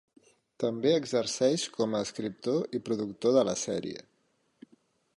[0.63, 4.07] També exerceix com a escriptor i productor de la sèrie.